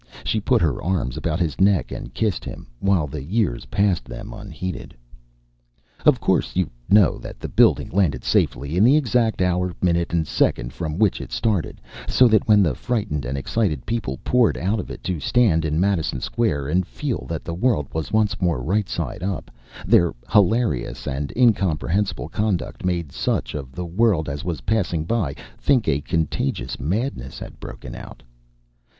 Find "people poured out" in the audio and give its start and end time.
13.85-14.79